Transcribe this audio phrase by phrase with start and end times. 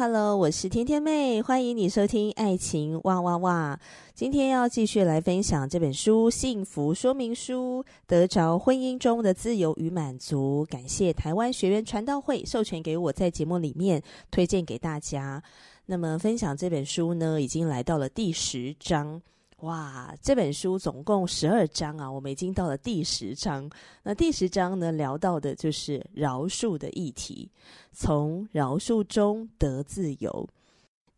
[0.00, 3.78] Hello，我是天天妹，欢迎你收听《爱情哇哇哇》。
[4.14, 10.66] 今天要继续来分享这本书《幸福说明书》，得着婚姻中的自由与满足。
[10.70, 15.42] 感谢台湾学员传道会授权给我在节目里面推荐给大家。
[15.84, 19.20] 那么分享这本书呢，已经来到了第十章。
[19.60, 23.70] 哇，这本书总共十二章啊，我们已经到了第十章。
[24.02, 27.50] 那第十章呢，聊到的就是饶恕的议题，
[27.92, 30.48] 从饶恕中得自由。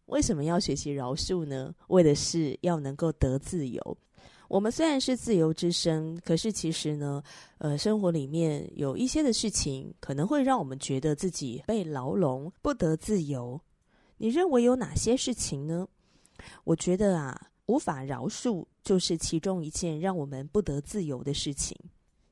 [0.06, 1.72] 为什么要学习饶恕呢？
[1.86, 3.96] 为的是要能够得自由。
[4.48, 7.22] 我们虽然是自由之身，可是其实呢，
[7.58, 13.60] 呃，生活里面有一些的事情，可能会让我们觉得自己被牢笼，不得自由。
[14.16, 15.86] 你认为有哪些事情呢？
[16.64, 17.40] 我觉得啊。
[17.66, 21.76] 无法饶恕，就是其中一件让我们不得自由的事情。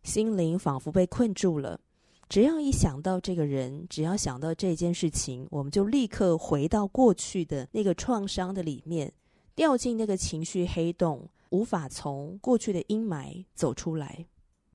[0.03, 1.81] 心灵仿佛被困住了，
[2.29, 9.13] 只要一想到这个人，只要想到这件事情，我们就立刻回到过去的那个创伤的里面，
[9.55, 14.27] 掉进那个情绪黑洞，无法从过去的阴霾走出来。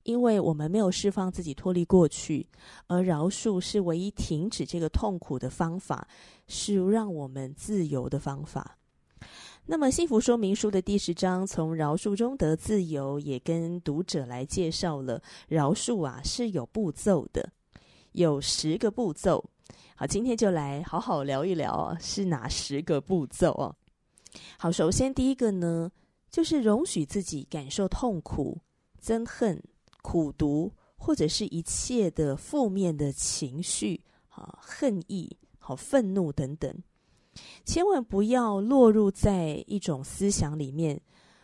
[0.04, 2.46] 因为我们没有释放自己脱离过去，
[2.86, 6.06] 而饶恕是唯一停止这个痛苦的方法，
[6.46, 8.78] 是让我们自由的方法。
[9.68, 17.50] 那么，幸福说明书的第十章从饶恕中得自由，也跟读者来介绍了饶恕啊是有步骤的，
[18.12, 19.44] 有十个步骤。
[19.96, 23.74] 好，今天就来好好聊一聊啊，是哪十个步骤啊？
[24.56, 25.90] 好，首先第一个呢，
[26.30, 28.56] 就是容许自己感受痛苦、
[29.02, 29.60] 憎恨、
[30.00, 36.72] 苦毒，或者是一切的负面的情绪，啊，恨意、好愤怒等等。
[37.64, 41.00] 千万不要落入在一种思想里面，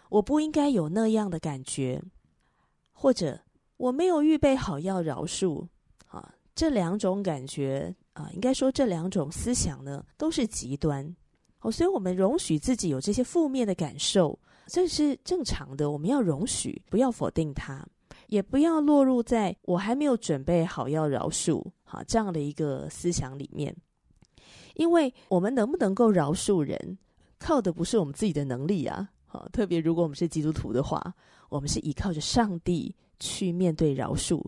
[0.09, 2.03] 我不应该有那样的感觉，
[2.93, 3.41] 或者
[3.77, 5.67] 我没有预备好要饶恕
[6.07, 6.35] 啊。
[6.55, 11.17] 这两种感觉啊，应该说这两种思想呢，都是极端
[11.61, 11.73] 哦。
[11.73, 15.91] 所以，我们容许自己有这些负面的感受，这是正常的。
[15.91, 17.83] 我们要容许，不要否定它，
[18.27, 23.75] 也不要落入在我还没有准备好要饶恕啊这样的一个思想里面。
[24.75, 26.99] 因为我们能不能够饶恕人，
[27.39, 29.11] 靠的不是我们自己的能力啊！
[29.27, 31.15] 好，特别如果我们是基督徒的话，
[31.49, 34.43] 我们是依靠着上帝去面对饶恕，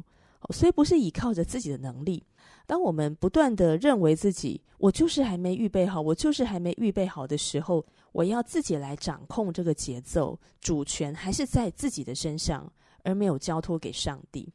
[0.51, 2.23] 所以不是依靠着自己的能力。
[2.67, 12.71] 当我们不断的认为自己我就是还没预备好，我就是还没预备好的时候，我要自己来掌控这个节奏，主权还是在自己的身上，
[13.03, 14.51] 而没有交托给上帝。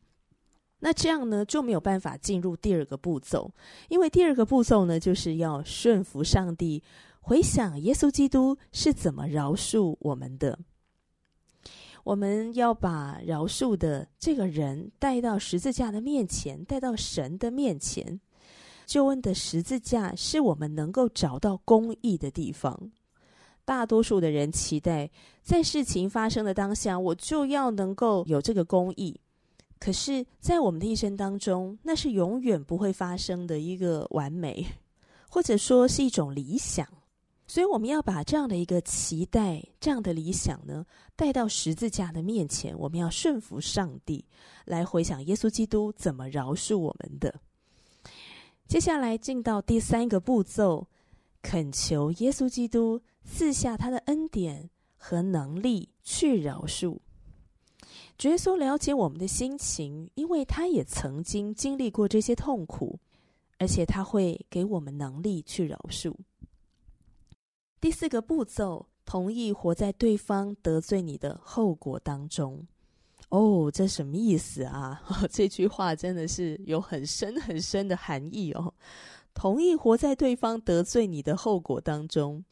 [0.79, 3.51] 那这样呢，就没有办法进入第二个步骤，
[3.89, 6.81] 因为第二个步骤呢，就是要顺服上帝，
[7.19, 10.57] 回想耶稣基督是怎么饶恕我们的。
[12.05, 18.19] 我们要把饶恕的这个人带到十字架的面前，带到神的面前。
[18.85, 22.91] 救恩的十字架是我们能够找到公义的地方。
[23.63, 25.11] 大多数的人期待
[25.43, 29.19] 在事情发生的当下，我就要能够有这个公义。
[29.79, 34.65] 可是，在我们的一生当中，那是永远不会发生的一个完美，
[35.29, 36.85] 或者说是一种理想。
[37.47, 40.85] 所以，我们要把这样的一个期待、这样的理想呢，
[41.15, 42.77] 带到十字架的面前。
[42.77, 44.23] 我们要顺服上帝，
[44.65, 47.33] 来回想耶稣基督怎么饶恕我们的。
[48.67, 50.87] 接下来进到第三个步骤，
[51.41, 56.99] 恳求耶稣基督赐下他的恩典和能力去饶恕。
[58.27, 62.99] 耶稣了解我们的心情，因为他也曾经经历过这些痛苦，
[63.57, 66.13] 而且他会给我们能力去饶恕。
[67.79, 72.67] 第四个步骤，同意活在对方得罪你的后果当中。
[73.29, 75.01] 哦，这什么意思啊？
[75.31, 78.73] 这句话真的是有很深很深的含义哦。
[79.33, 82.43] 同意活在对方得罪你的后果当中。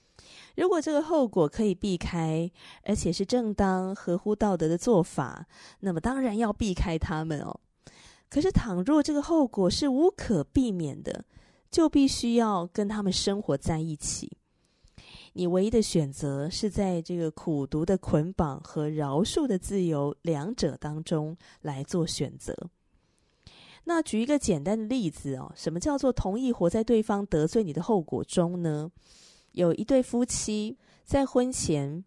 [0.55, 2.49] 如果这个后果可以避开，
[2.83, 5.45] 而且是正当、合乎道德的做法，
[5.81, 7.59] 那么当然要避开他们哦。
[8.29, 11.23] 可是，倘若这个后果是无可避免的，
[11.71, 14.37] 就必须要跟他们生活在一起。
[15.33, 22.53] 你唯一的选择是在这个苦毒的捆绑和饶恕的自由两者当中来做选择。
[23.83, 28.91] 那举一个简单的例子哦，什么叫做同意活在对方得罪你的后果中呢？
[29.57, 32.03] 有一对夫妻在婚前，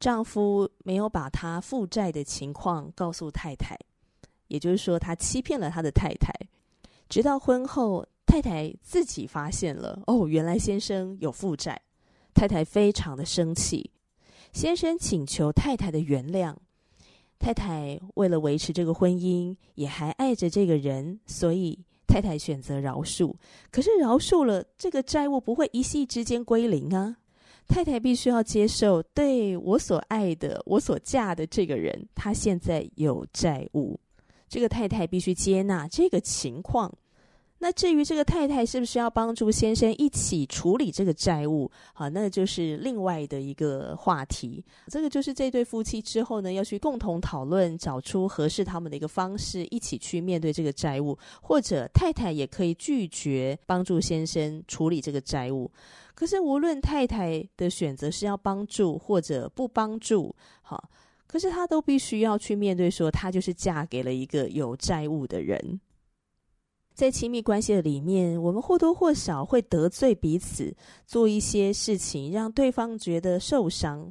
[0.00, 3.78] 丈夫没有把他负债的情况告诉太太，
[4.48, 6.32] 也就是说，他欺骗了他的太太。
[7.06, 11.78] 直到婚后，太太自己发现了，哦，原来先生有负债。
[12.32, 13.90] 太太非常的生气，
[14.54, 16.54] 先生请求太太的原谅。
[17.38, 21.78] 太太为了维持这个婚姻，也还爱着这个人，所以
[22.16, 23.34] 太太选择饶恕。
[23.70, 27.16] 可是饶恕了，这个债务不会一夕之间归零啊！
[27.68, 34.00] 太太必须要接受，对我所爱的、我所嫁的这个人，他现在有债务。
[34.48, 36.90] 这个太太必须接纳这个情况。
[37.58, 41.70] 那至于这个太太是不是要帮助先生一起处理这个债务？
[41.94, 44.62] 好，那就是另外的一个话题。
[44.88, 51.18] 这个就是这对夫妻之后呢，要去共同讨论，找出合适他们的一个方式，一起去面对这个债务。
[51.40, 55.70] 或者太太也可以拒绝帮助先生处理这个债务。
[56.14, 60.90] 可是无论太太的选择是要帮助或者不帮助，好，
[61.26, 65.80] 可是她都必须要去面对，说她就是嫁给了一个有债务的人。
[66.96, 70.74] 在亲密关系的里面，我们或多或少会得罪彼此，
[71.06, 74.10] 做一些事情让对方觉得受伤。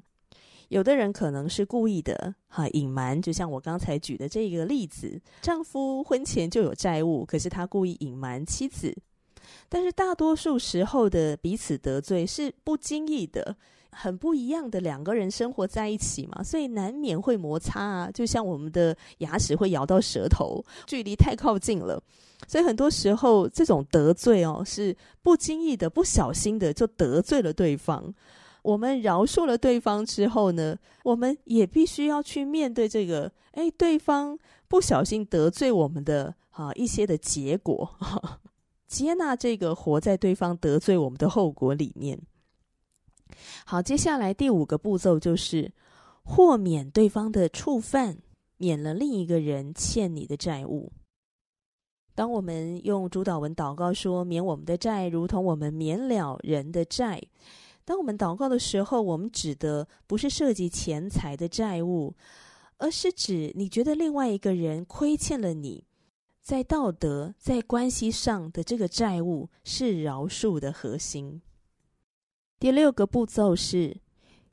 [0.67, 3.19] 有的人可能是故意的，哈，隐瞒。
[3.19, 8.95] 就像我刚才举的这个例子，丈夫婚前就有债务，可是他故意隐瞒妻子。
[9.67, 13.57] 但是大多数时候的彼此得罪是不经意的。
[13.97, 18.11] 很不一样的两个人生活在一起嘛，所以难免会摩擦啊。
[18.11, 22.01] 就像我们的牙齿会咬到舌头，距离太靠近了，
[22.47, 28.13] 所以很多时候这种得罪哦，是不经意的、不小心的就得罪了对方。
[28.61, 34.37] 我们饶恕了对方之后呢，我们也必须要去面对这个，哎，对方
[34.67, 37.95] 不小心得罪我们的啊一些的结果，
[38.87, 42.19] 接纳这个活在对方得罪我们的后果里面。
[43.65, 45.71] 好，接下来第五个步骤就是
[46.23, 48.17] 豁免对方的触犯，
[48.57, 50.91] 免了另一个人欠你的债务。
[52.13, 57.21] 当我们用主祷文祷告说“免我们的债，如同我们免了人的债”，
[57.83, 62.15] 当我们祷告的时候，我们指的不是涉及钱财的债务，
[62.77, 65.83] 而是指你觉得另外一个人亏欠了你，
[66.41, 71.41] 在道德、在关系上的这个债务，是饶恕的核心。
[72.65, 73.95] 第六个步骤是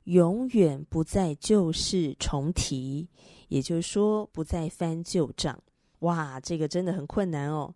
[0.03, 3.09] 永远不再旧事重提，
[3.47, 5.57] 也就是说不再翻旧账。
[6.01, 7.73] 哇，这个真的很困难哦。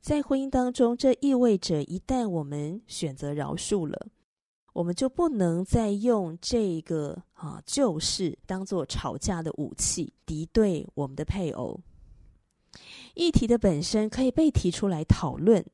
[0.00, 4.06] 在婚姻当中，这意味着一旦我们选择饶恕了，
[4.74, 11.80] 我们就不能再用这个啊旧事当做吵架的武器，敌对我们的配偶。
[13.14, 15.66] 议题的本身可以被提出来讨论，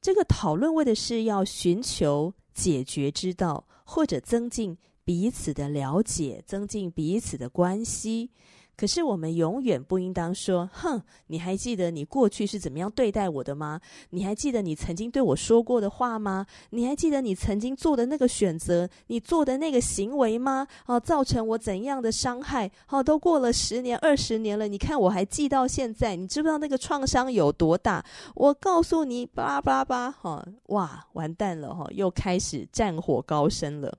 [0.00, 2.32] 这个讨论为的是要寻求。
[2.58, 8.30] 解决之道，或者增进彼此的了解，增进彼此的关系。
[8.78, 13.80] 可是我们永远不应当说：“哼，你还记得你过去是怎么样对待我的吗？
[14.10, 16.46] 你还记得你曾经对我说过的话吗？
[16.70, 20.64] 你还记得你曾经做的那个选择，你做的那个行为吗？
[20.86, 22.70] 哦，造成我怎样的伤害？
[22.88, 28.04] 哦，都过了十年、二十年了，你看我还记到现在，你知不知道那个创伤有多大？
[28.36, 33.98] 我告诉你，巴拉巴拉巴，哈，哇，完蛋了，哈，又开始战火高升了。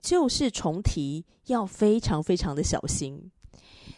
[0.00, 3.30] 旧事重提，要非常非常的小心。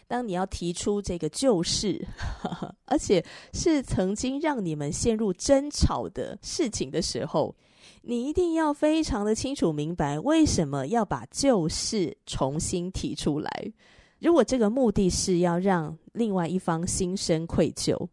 [0.09, 2.03] 当你要提出这个旧事，
[2.85, 3.23] 而且
[3.53, 7.55] 是曾经让你们陷入争吵的事情的时候，
[8.01, 13.71] 你一定要非常的清楚明白，为什么要把旧事重新提出来。
[14.17, 18.07] 如果这个目的是要让另外一方心生愧疚，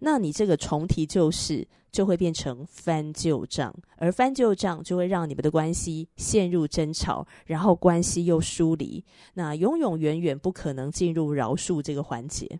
[0.00, 12.58] 那你这个重提旧事，就会变成翻旧账，而翻旧账就会让你们的关系陷入争吵，然后关系又疏离，那永永远远不可能进入饶恕这个环节。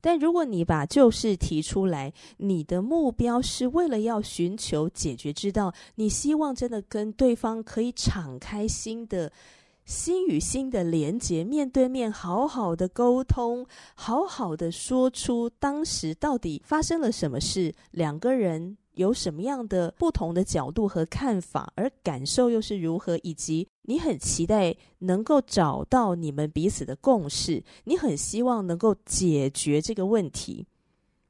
[0.00, 9.32] 但如果你把旧事提出来，你的目标是为了要寻求解决之道，你希望真的跟对方可以敞开心的。
[9.86, 13.64] 心与心的连结，面对面好好的沟通，
[13.94, 30.66] 好好的说出当时到底发生了什么事，两个人有什么样的不同的角度和看法，而感受又是如何，以及你很期待能够找到你们彼此的共识，你很希望能够解决这个问题，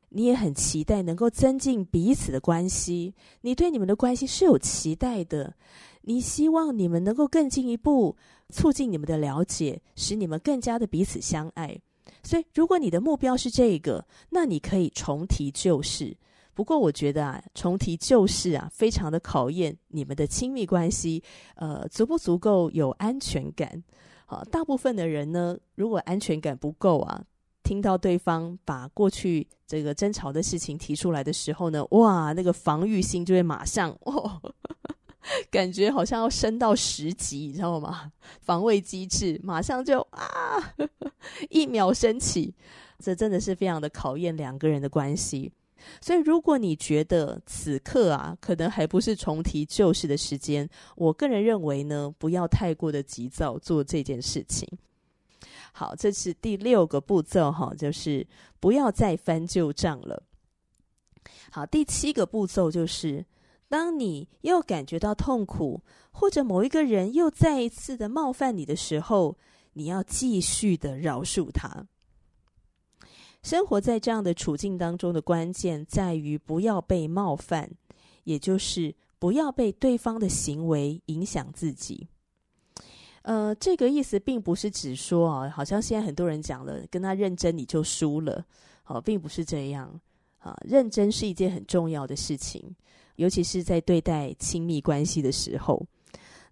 [0.09, 5.55] 你也很期待能够增进彼此的关系，你对你们的关系是有期待的。
[6.09, 8.15] 你希望你们能够更进一步，
[8.51, 11.79] 促进你们的了解，使你们更加的彼此相爱。
[12.23, 16.17] 所以，如果你的目标是这个，那你可以重提旧事。
[16.55, 21.23] 不过，我觉得啊，重提旧事啊，非常的考验你们的亲密关系，
[21.57, 23.83] 呃，足不足够有安全感。
[24.25, 27.23] 好，大部分的人呢，如果安全感不够啊，
[27.63, 34.41] 听到对方把过去这个争吵的事情提出来的时候呢，哇，那个防御心就会马上哦。
[35.51, 38.13] 感觉好像要升到十级，你知道吗？
[38.41, 40.75] 防卫机制马上就啊，
[41.51, 42.55] 一秒升起，
[42.99, 45.53] 这真的是非常的考验两个人的关系。
[46.01, 54.69] 所以，如果你觉得此刻啊，可能还不是重提旧事的时间，我个人认为呢，不要太过的急躁做这件事情。
[55.73, 58.27] 好，这是第六个步骤哈，就是
[58.59, 60.23] 不要再翻旧账了。
[61.51, 63.25] 好，第七个步骤就是。
[63.69, 65.83] 当你又感觉到痛苦，
[66.13, 69.37] 或者某一个人又再一次的冒犯你的时候，
[69.73, 71.87] 你要继续的饶恕他。
[73.43, 77.71] 生活在这样的处境当中的关键在于不要被冒犯，
[78.25, 82.09] 也就是不要被对方的行为影响自己。
[83.23, 88.45] 呃，这个意思并不是指说啊，好像现在很多人讲了，跟他认真你就输了，
[88.85, 90.01] 好，并不是这样
[90.39, 90.57] 啊。
[90.65, 92.75] 认真是一件很重要的事情。
[93.17, 95.87] 尤其是在对待亲密关系的时候，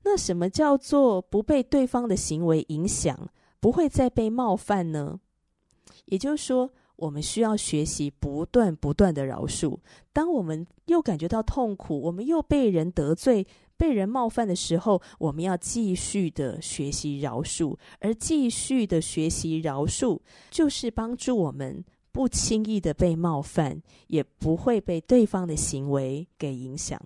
[0.03, 3.29] 那什么叫做不被对方的行为影响，
[3.61, 5.19] 不会再被冒犯呢？
[6.07, 9.79] 也就是说，我们需要学习不断不断的饶恕。
[10.13, 21.85] 当我们又感觉到痛苦，我们又被人得罪、被人冒犯的时候，我们要继续的学习饶恕，而继续的学习饶恕，就是帮助我们。
[22.15, 26.97] 不轻易的被冒犯，也不会被对方的行为给影响。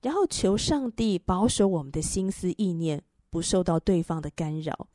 [0.00, 4.86] 然后求上帝保守我们的心思意念，不受到对方的干扰。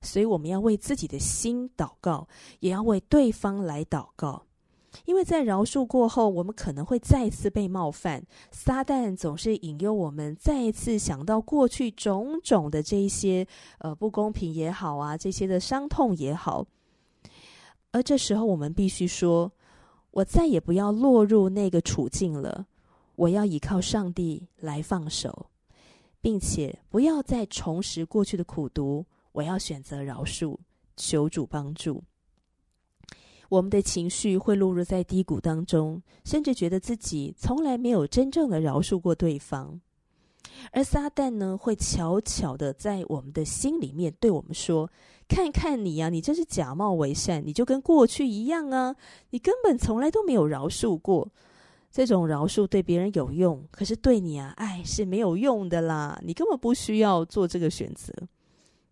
[0.00, 2.28] 所以我们要为自己的心祷告，
[2.60, 4.44] 也要为对方来祷告。
[5.04, 8.24] 因为在饶恕过后，我们可能会再次被冒犯。
[8.52, 13.44] 撒旦总是引诱我们再一次想到过去种种的这一些
[13.78, 16.64] 呃不公平也好啊，这些的伤痛也好。
[17.92, 19.52] 而这时候，我们必须说
[20.10, 22.66] ：“我再也不要落入那个处境了。
[23.14, 25.46] 我要依靠上帝来放手，
[26.20, 29.04] 并且不要再重拾过去的苦毒。
[29.32, 30.56] 我要选择饶恕，
[30.96, 32.02] 求主帮助。”
[33.50, 39.78] 我们的情绪会落入在低谷当中，甚至觉得自己从来没有真正的饶恕过对方。
[40.72, 44.90] 而撒旦呢，会悄悄的在我们的心里面对我们说。
[45.28, 48.94] 看看你呀、啊，你这是假冒为善，你就跟过去一样啊！
[49.30, 51.26] 你根本从来都没有饶恕过。
[51.90, 56.20] 这种饶恕对别人有用，可是对你啊，爱是没有用的啦。
[56.22, 58.12] 你根本不需要做这个选择。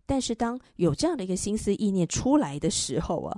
[0.07, 3.37] 但是当有这样的一个心思意念出来的时候啊，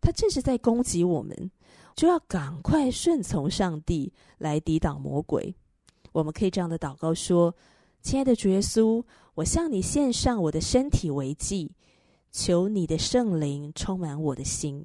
[0.00, 1.50] 他正是在攻击我们，
[1.96, 5.52] 就要赶快顺从上帝来抵挡魔鬼。
[6.14, 7.54] 我们可以这样的祷告说
[8.00, 9.02] ：“亲爱的主耶稣，
[9.34, 11.70] 我向你献上我的身体为祭。”
[12.30, 14.84] 求你的圣灵充满我的心，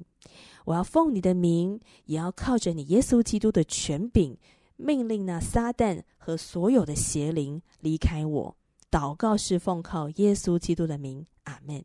[0.64, 4.36] 我要奉你的名，也要靠着你耶稣基督的权柄，
[4.76, 8.56] 命令那撒旦和所有的邪灵离开我。
[8.88, 11.84] 祷告是奉靠耶稣基督的名，阿门。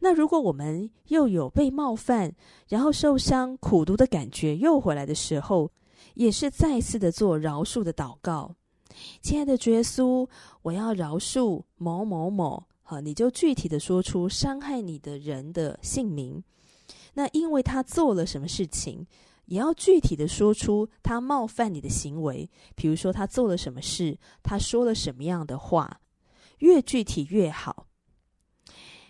[0.00, 2.34] 那如果我们又有被冒犯，
[2.68, 5.70] 然后受伤、苦毒的感觉又回来的时候，
[6.14, 8.54] 也是再次的做饶恕的祷告。
[9.20, 10.28] 亲爱的耶稣，
[10.62, 12.64] 我要饶恕某某某。
[12.82, 16.42] 好，你就具体的说出伤害你的人的姓名。
[17.14, 19.06] 那因为他做了什么事情，
[19.46, 22.50] 也要具体的说出他冒犯你的行为。
[22.74, 26.00] 比如说他做了什么事，他说了什么样的话，
[26.58, 27.86] 越具体越好。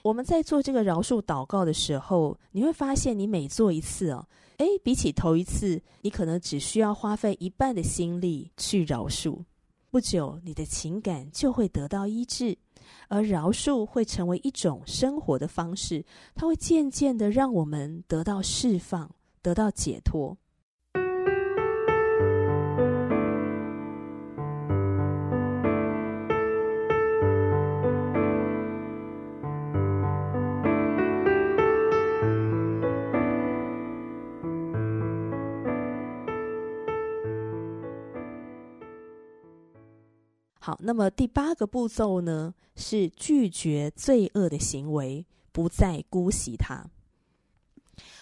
[0.03, 4.27] 我们在做这个饶恕祷告的时候，你会发现，你每做一次哦，
[4.63, 9.45] 诶，比起头一次，你可能只需要花费一半的心力去饶恕。
[9.91, 12.57] 不久，你的情感就会得到医治。
[13.09, 16.05] 而饶恕会成为一种生活的方式，
[16.35, 20.37] 它会渐渐的让我们得到释放，得到解脱。
[40.65, 46.87] 好，那么第八个步骤呢，是拒绝罪恶的行为，不再姑息它。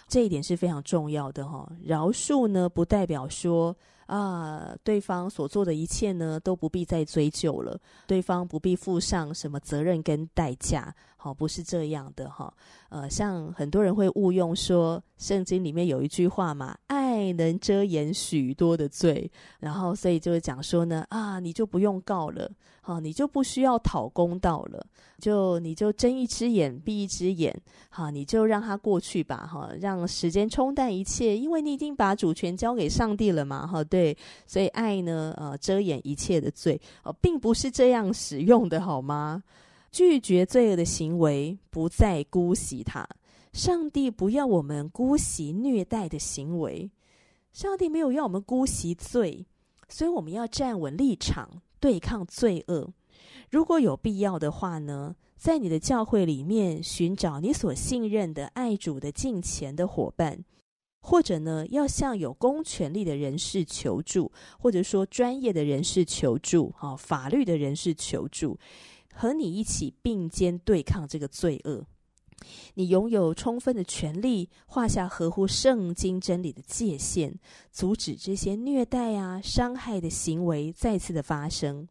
[0.08, 10.94] 这一点是非常重要的哈、饶恕呢，不代表说啊，对方所做的一切呢，都不必再追究了，对方不必负上什么责任跟代价。
[11.18, 12.50] 好，不是这样的哈。
[12.88, 16.74] 呃，像很多人会误用说，圣经里面有一句话嘛，
[17.32, 22.50] 能遮掩许多的罪，然后所以就会讲说呢，啊，你就不用告了，
[22.80, 24.84] 好，你就不需要讨公道了，
[25.18, 27.54] 就你就睁一只眼闭一只眼，
[27.88, 39.42] 好，你就让它过去吧，哈，让时间冲淡一切，因为你已经把主权交给上帝了嘛，哈，对，所以爱呢，呃，遮掩一切的罪，哦，并不是这样使用的，好吗？
[39.92, 43.04] 拒绝罪恶的行为，不再姑息他。
[43.52, 46.88] 上帝不要我们姑息虐待的行为，
[47.52, 49.46] 上帝没有要我们姑息罪，
[49.88, 52.92] 所以我们要站稳立场，对抗罪恶。
[53.50, 60.44] 如果有必要的话呢，在你的教会里面寻找你所信任的爱主的敬虔的伙伴，
[61.00, 68.58] 或者呢，要向有公权力的人士求助，或者说专业的人士求助，啊，法律的人士求助。
[69.12, 71.84] 和你一起并肩对抗这个罪恶，
[72.74, 77.34] 你拥有充分的权利，画下合乎圣经真理的界限，
[77.70, 81.88] 阻止这些虐待啊、伤害的行为再次的发生。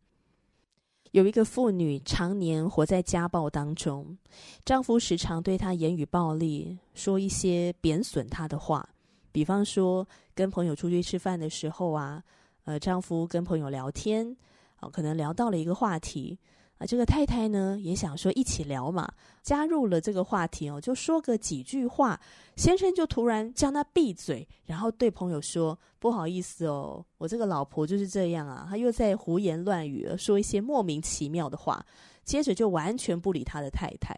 [1.11, 4.17] 有一个妇女常年活在家暴当中，
[4.63, 8.87] 丈夫时常对她言语暴力，说一些贬损她的话，
[9.31, 12.23] 比方说跟朋友出去吃饭的时候啊，
[12.65, 14.37] 呃，丈夫跟朋友聊天，
[14.75, 16.37] 啊，可能聊到了一个话题。
[16.79, 19.07] 啊，这个太太呢也想说一起聊嘛，
[19.43, 22.19] 加入了这个话题哦，就说个几句话，
[22.55, 31.85] 先生就突然叫他闭嘴，然后对朋友说：“不好意思哦，我这个老婆就是这样啊，她又在胡言乱语，说一些莫名其妙的话。”
[32.25, 34.15] 接着就完全不理他的太太，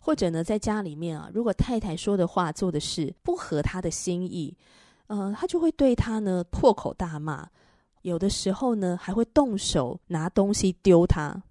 [0.00, 4.56] 或者呢，在家里面啊，如果太太说的话、做的事不合他的心意，
[5.08, 7.46] 呃，他就会对他呢破口大骂，
[8.00, 11.42] 有的时候呢还会动手拿东西丢他。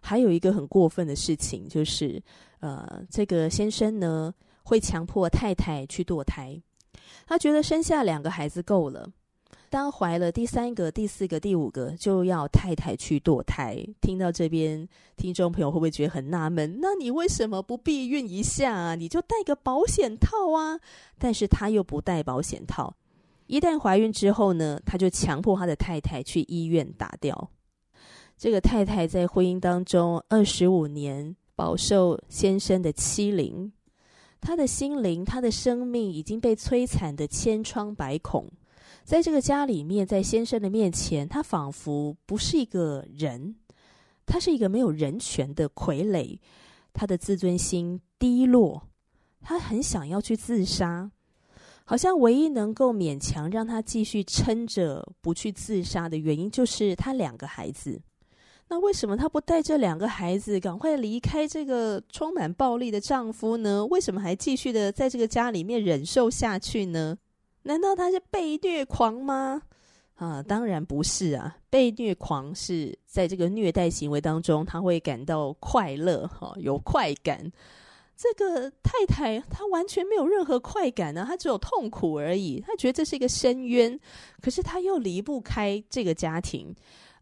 [0.00, 2.22] 还有一个很过分的事情，就是，
[2.60, 6.60] 呃，这个先生呢会强迫太太去堕胎，
[7.26, 9.08] 他觉得生下两个孩子够了，
[9.68, 13.76] 当怀了第三个、第四个、第五个，就要太太去堕胎。
[14.00, 16.78] 听到这边，听众朋友会不会觉得很纳闷？
[16.80, 18.94] 那你为什么不避孕一下啊？
[18.94, 20.80] 你就戴个保险套啊？
[21.18, 22.94] 但是他又不戴保险套，
[23.46, 27.50] 一旦怀孕之后呢，他就强迫他的太太去医院打掉。
[28.40, 33.70] 这个太太在婚姻当中二十五年，饱受先生的欺凌，
[34.40, 38.50] 她的心灵、她的生命已经被摧残的千疮百孔。
[39.04, 43.56] 在这个家里面，在先生的面前，她仿佛不是一个人，
[44.24, 46.38] 她是一个没有人权的傀儡。
[46.94, 48.88] 她的自尊心低落，
[49.42, 51.10] 她很想要去自杀，
[51.84, 58.00] 好像唯一能够勉强让她继续撑着不去自杀的原因，就是她两个孩子。
[58.70, 63.84] 那为什么她不带这两个孩子赶快离开这个充满暴力的丈夫呢？
[63.86, 67.18] 为什么还继续的在这个家里面忍受下去呢？
[67.64, 69.62] 难道她是被虐狂吗？
[70.14, 71.56] 啊，当然不是啊！
[71.68, 77.50] 被虐狂是在这个虐待行为当中，她会感到快乐，哈，有快感。
[78.16, 82.60] 这个太太她完全没有任何快感呢，她只有痛苦而已。
[82.60, 83.98] 她觉得这是一个深渊，
[84.40, 86.72] 可是她又离不开这个家庭。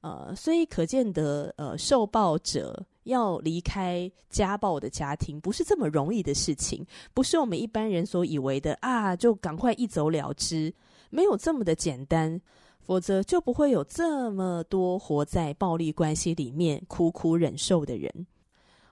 [0.01, 10.73] 呃，所以可见得，呃，受暴者要离开家暴的家庭，不是这么容易的事情，不是我们一般人所以为的啊，就赶快一走了之，
[11.11, 12.41] 没有这么的简单，
[12.81, 18.27] 否则就不会有这么多活在暴力关系里面苦苦忍受的人。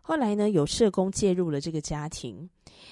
[0.03, 2.49] 后来呢，有社工介入了这个家庭，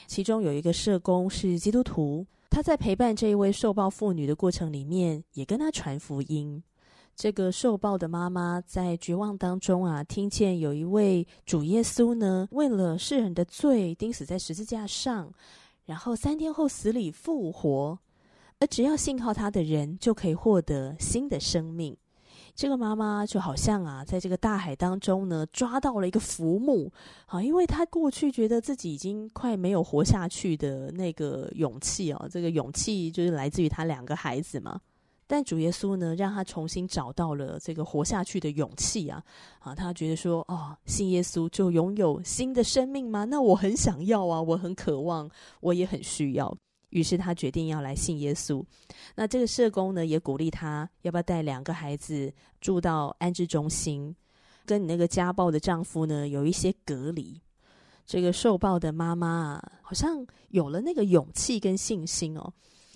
[0.07, 6.63] 其中有一个社工是基督徒，他在陪伴这一位受暴妇女的过程里面，也跟他传福音。
[7.17, 15.33] 这个受暴的妈妈在绝望当中啊，听见有一位主耶稣呢，为了世人的罪钉死在十字架上，
[15.87, 17.99] 然后三天后死里复活，
[18.59, 21.97] 而只要信靠他的人就可以获得新的生命。
[22.57, 26.93] 这个妈妈就好像啊，在这个大海当中呢，抓到了一个浮木
[27.27, 34.81] 啊，因为她过去觉得自己已经快没有活下去的那个勇气哦，这个勇气就是来自于她两个孩子嘛。
[35.27, 39.25] 但主耶稣呢，让他重新找到了这个活下去的勇气啊！
[39.61, 43.25] 啊，他觉得说，哦，信耶稣就拥有新的生命吗？
[43.25, 45.29] 那我很想要啊，我很渴望，
[45.61, 46.55] 我也很需要。
[46.91, 48.63] 于是他决定要来信耶稣。
[49.17, 54.15] 那这个社工呢，也鼓励他要不要带两个孩子住到安置中心，
[54.65, 57.41] 跟你那个家暴的丈夫呢有一些隔离。
[58.07, 62.53] 这个受暴的妈妈啊，好像有了那个勇气跟信心哦。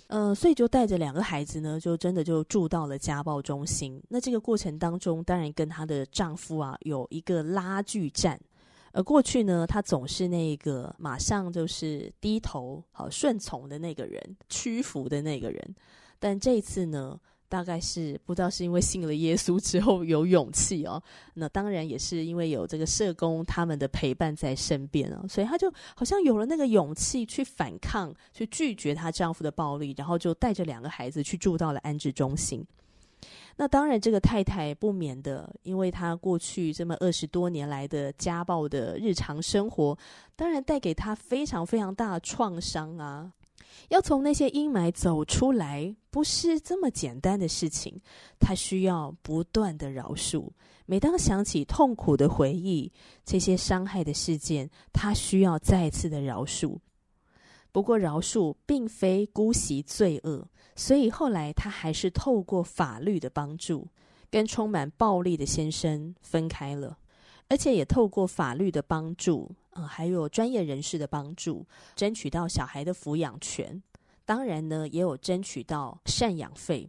[0.09, 4.03] 呃，所以就带着两个孩子呢，就真的就住到了家暴中心。
[4.09, 8.41] 那这个过程当中，当然跟她的丈夫啊有一个拉锯战。
[8.93, 15.75] 而过去呢，她总是那个马上就是低头好顺从的那个人，屈服的那个人。
[16.19, 21.03] 但这次呢，大概是不知道是因为信了耶稣之后有勇气哦，
[21.35, 32.65] 那当然也是因为有这个社工他们的陪伴在身边啊，所以她就好像有了那个勇气去反抗，去拒绝她丈夫的暴力，然后就带着两个孩子去住到了安置中心。
[33.57, 39.99] 那当然，这个太太不免的，因为她过去这么二十多年来的家暴的日常生活，
[40.37, 43.33] 当然带给她非常非常大的创伤啊。
[43.89, 48.01] 要从那些阴霾走出来，不是这么简单的事情。
[48.39, 50.51] 他需要不断的饶恕。
[50.87, 52.91] 每当想起痛苦的回忆，
[53.25, 56.79] 这些伤害的事件，他需要再次的饶恕。
[57.71, 63.87] 不过，饶恕并非姑息罪恶，所以后来他还是透过法律的帮助，
[64.31, 66.97] 跟充满暴力的先生分开了，
[67.49, 69.51] 而且也透过法律的帮助。
[69.73, 73.81] 嗯，还有专业人士的帮助，争取到小孩的抚养权。
[74.25, 76.89] 当然呢，也有争取到赡养费。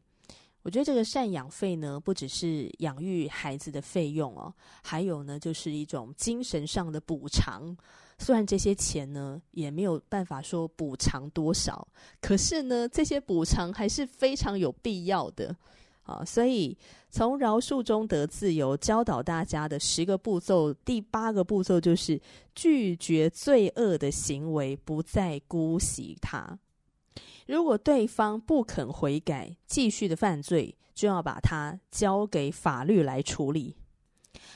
[0.63, 7.75] 我觉得这个赡养费呢，不只是养育孩子的费用哦，还有呢，就是一种精神上的补偿。
[8.17, 11.87] 虽然这些钱呢，也没有办法说补偿多少，
[12.19, 15.55] 可是呢，这些补偿还是非常有必要的。
[16.03, 16.75] 啊，所以
[17.09, 22.19] 从饶恕中得自由，教导大家的十个步骤，第八个步骤就是
[22.55, 26.57] 拒绝罪恶的行为，不再姑息他。
[27.45, 33.75] 如果对方不肯悔改，继续的犯罪，就要把他交给法律来处理。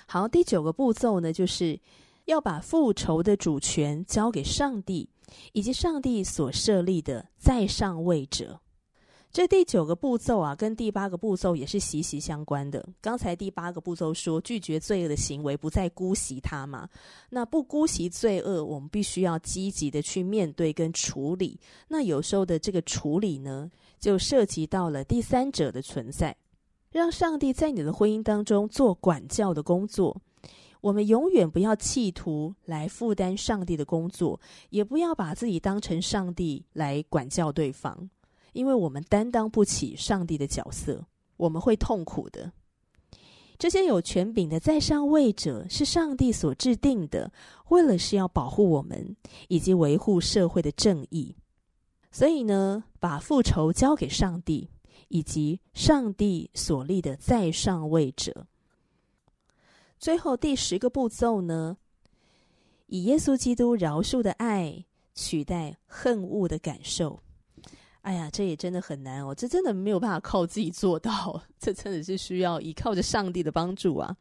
[0.06, 1.79] 好，第九个步骤呢，就是
[2.25, 5.10] 要把复仇的主权交给上帝，
[5.53, 8.60] 以及上帝所设立的在上位者。
[9.34, 12.88] 这第九个步骤啊，跟第八个步骤也是息息相关的。
[13.02, 16.88] 刚才第八个步骤说拒绝罪恶的行为，不再姑息他嘛。
[17.32, 21.60] 那不姑息罪恶，我们必须要积极的去面对跟处理。
[21.88, 26.38] 那有时候的这个处理呢，就涉及到了第三者的存在，
[26.91, 30.15] 让上帝在你的婚姻当中做管教的工作。
[30.80, 38.08] 我们永远不要企图来负担上帝的工作，也不要把自己当成上帝来管教对方。
[38.53, 41.05] 因为我们担当不起上帝的角色，
[41.37, 42.51] 我们会痛苦的。
[43.59, 47.31] 这些有权柄的在上位者是上帝所制定的，
[47.69, 49.15] 为了是要保护我们
[49.47, 51.35] 以及维护社会的正义。
[52.11, 54.69] 所以呢，把复仇交给上帝
[55.07, 58.47] 以及上帝所立的在上位者。
[59.97, 61.77] 最后第十个步骤呢，
[62.87, 64.83] 以耶稣基督饶恕的爱
[65.15, 67.21] 取代恨恶的感受。
[68.03, 74.15] 哎呀，这也真的很难哦，这真的没有办法靠自己做到，这真的是需要依靠着上帝的帮助啊。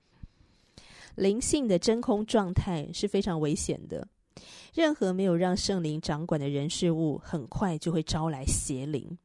[1.17, 4.07] 灵性的真空状态是非常危险的，
[4.73, 9.19] 任何没有让圣灵掌管的人事物，很快就会招来邪灵。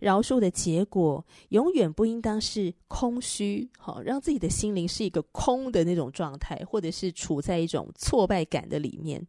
[0.00, 9.26] 饶恕的结果永远不应当是空虚，好，让自己的心灵是一个空的那种状态，或者是处在一种挫败感的里面。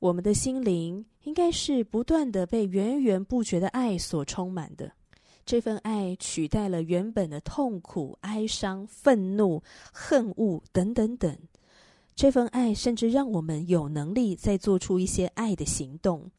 [0.00, 4.92] 我们的心灵应该是不断的被源源不绝的爱所充满的，
[5.44, 11.36] 这份爱取代了原本的痛苦、哀伤、愤怒、恨恶等等等。
[12.14, 16.30] 这份爱甚至让我们有能力再做出一些爱的行动，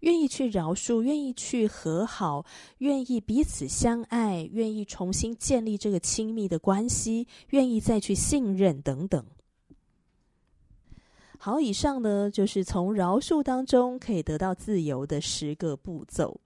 [0.00, 2.44] 愿意去饶恕，愿意去和好，
[2.78, 9.24] 愿意彼此相爱，愿意重新建立这个亲密的关系，愿意再去信任等等。
[11.38, 16.40] 好，以上呢就是从饶恕当中可以得到自由的十个步骤。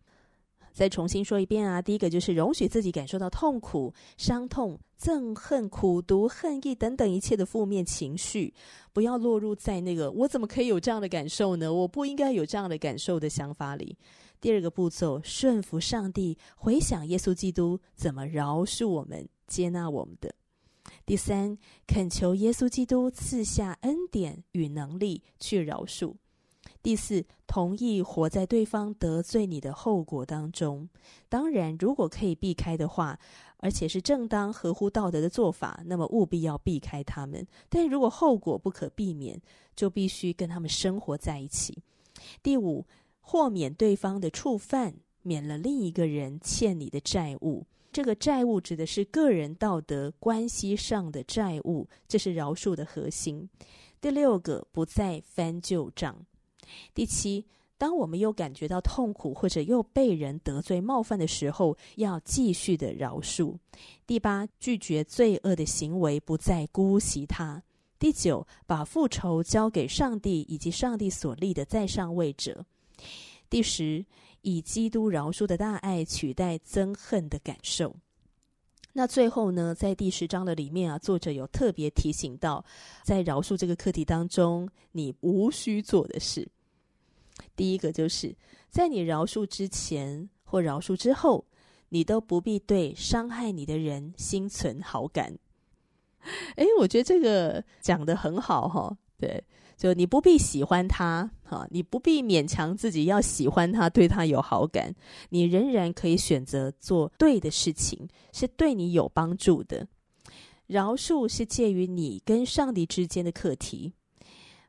[0.72, 8.54] 再重新说一遍啊，第一个就是容许自己感受到痛苦、伤痛、憎恨、苦毒、恨意等等一切的负面情绪，
[8.92, 11.72] 不要落入在那个“我怎么可以有这样的感受呢？
[11.72, 13.98] 我不应该有这样的感受”的想法里。
[14.40, 20.32] 第二个步骤，顺服上帝，回想耶稣基督怎么饶恕我们、接纳我们的。
[21.10, 26.14] 第三，恳求耶稣基督赐下恩典与能力去饶恕。
[26.84, 30.88] 第四，同意活在对方得罪你的后果当中。
[31.28, 33.18] 当然，如果可以避开的话，
[33.56, 37.44] 而且是正当合乎道德的做法，那么务必要避开他们。
[37.68, 39.42] 但如果后果不可避免，
[39.74, 41.76] 就必须跟他们生活在一起。
[42.40, 42.86] 第五，
[43.20, 47.66] 豁免对方的触犯，免了另一个人欠你的债务。
[47.92, 53.48] 这个债务指的是个人道德关系上的债务，这是饶恕的核心。
[54.00, 56.16] 第六个，不再翻旧账。
[56.94, 57.44] 第七，
[57.76, 63.56] 当我们又感觉到痛苦，或者又被人得罪冒犯的时候，要继续的饶恕。
[64.06, 67.62] 第八，拒绝罪恶的行为，不再姑息他。
[67.98, 72.64] 第九，把复仇交给上帝以及上帝所立的在上位者。
[73.50, 74.06] 第十，
[74.42, 77.96] 以基督饶恕的大爱取代憎恨的感受。
[78.92, 82.64] 那最后呢，在第十章的里面啊，作者有特别提醒到，
[83.04, 86.48] 在饶恕这个课题当中，你无需做的事。
[87.54, 88.34] 第一个就是
[88.68, 91.44] 在你饶恕之前或饶恕之后，
[91.90, 95.38] 你都不必对伤害你的人心存好感。
[96.56, 99.42] 诶，我觉得这个讲得很好哈、对。
[99.80, 104.94] 就你不必喜欢他，哈，你不必勉强自己要喜欢他，对他有好感，
[105.30, 109.88] 你仍然可以选择做对的事情，是对你有帮助的。
[110.66, 113.94] 饶恕是介于你跟上帝之间的课题，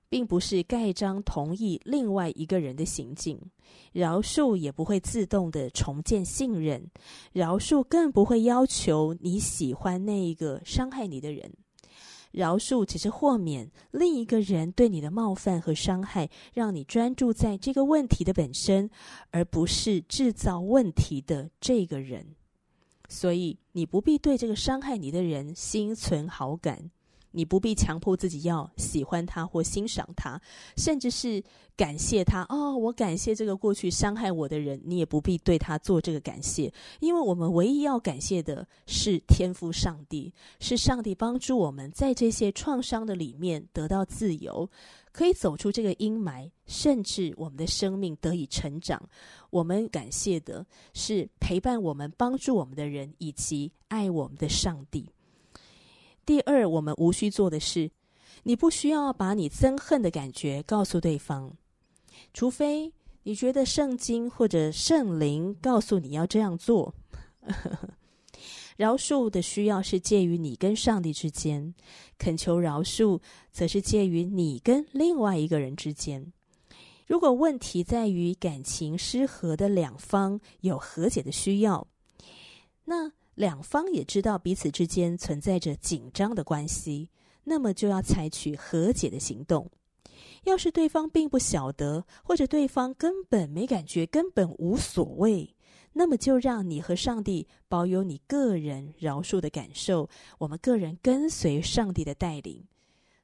[0.07, 3.37] 并不是盖章同意另外一个人的行径。
[3.91, 6.89] 饶恕也不会自动的重建信任，
[7.33, 11.51] 饶恕更不会要求你喜欢那一个伤害你的人。
[12.31, 18.89] 饶恕只是豁免另一个人对你的冒犯和伤害，让你专注在这个问题的本身，
[19.31, 22.35] 而不是制造问题的这个人。
[23.09, 26.89] 所以，你不必对这个伤害你的人心存好感。
[27.31, 30.39] 你不必强迫自己要喜欢他或欣赏他，
[30.77, 31.43] 甚至是
[31.75, 32.45] 感谢他。
[32.49, 34.79] 哦，我感谢这个过去伤害我的人。
[34.83, 44.69] 你也不必对他做这个感谢，因为我们唯一要感谢的是天父上帝，是上帝帮助我们在这些创伤的里面得到自由，
[45.11, 49.01] 可以走出这个阴霾，甚至我们的生命得以成长。
[49.49, 55.09] 我们感谢的是陪伴我们、帮助我们的人，以及爱我们的上帝。
[56.31, 57.91] 第二，我们无需做的是，
[58.43, 61.57] 你不需要把你憎恨的感觉告诉对方，
[62.33, 66.95] 除非你觉得圣经或者圣灵告诉你要这样做。
[68.77, 71.75] 饶恕的需要是介于你跟上帝之间，
[72.17, 73.19] 恳求饶恕
[73.51, 76.31] 则是介于你跟另外一个人之间。
[77.07, 81.85] 如果问题在于感情失和的两方有和解的需要，
[82.85, 83.11] 那。
[83.41, 87.09] 两方也知道彼此之间存在着紧张的关系，
[87.43, 89.67] 那么就要采取和解的行动。
[90.43, 95.55] 要是对方并不晓得，或者对方根本没感觉，根本无所谓，
[95.93, 102.63] 那么就让你和上帝保有你个人饶恕的感受，我们个人跟随上帝的带领。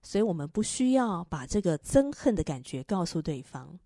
[0.02, 3.78] 所以，我们不需要把这个憎恨的感觉告诉对方，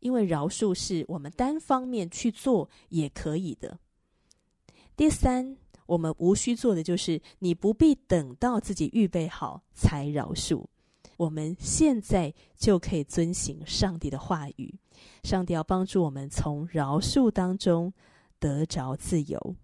[0.00, 3.78] 因为饶恕是我们单方面去做也可以的。
[4.96, 5.58] 第三。
[5.86, 10.64] 我们无需做的就是，你不必等到自己预备好才饶恕。
[11.16, 14.74] 我们现在就可以遵行上帝的话语。
[15.22, 17.92] 上帝要帮助我们从饶恕当中
[18.38, 19.56] 得着自由。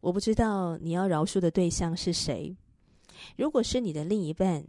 [0.00, 2.54] 我不知道你要饶恕的对象是谁。
[3.36, 4.64] 如果是你的另一半，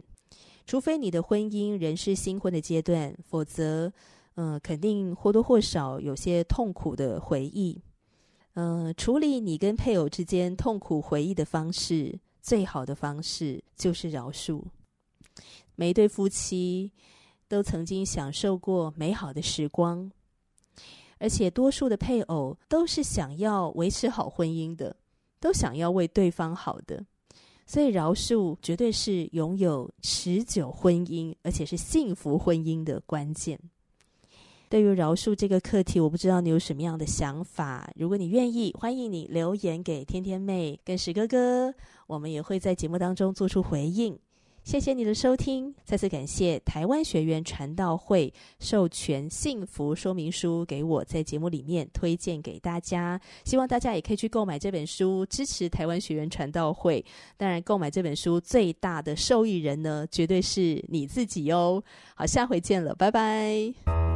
[0.66, 3.92] 除非你的婚姻仍是新婚的阶段，否则，
[4.36, 7.80] 嗯、肯定或多或少有些痛苦的回忆。
[8.60, 14.60] 嗯、呃，处理你跟配偶之间痛苦回忆的方式，最好的方式就是饶恕。
[15.76, 16.90] 每一对夫妻
[17.46, 20.10] 都曾经享受过美好的时光，
[21.18, 24.96] 而且多数的配偶都是想要维持好婚姻的，
[25.38, 27.06] 都想要为对方好的，
[27.64, 33.56] 所以饶恕绝对是拥有持久婚姻，而且是幸福婚姻的关键。
[34.68, 37.90] 对于饶恕这个课题，我不知道你有什么样的想法。
[37.96, 41.74] 如果你愿意，欢迎你留言给天天妹跟石哥哥，
[42.06, 44.18] 我们也会在节目当中做出回应。
[44.64, 57.02] 谢谢你的收听，再次感谢台湾学员传道会授权幸福说明书给我在节目里面推荐给大家，希望大家也可以去购买这本书，支持台湾学员传道会。
[57.38, 61.82] 当然，购买这本书最大的受益人呢，绝对是你自己哦。
[62.14, 64.07] 好，下回见了，拜拜。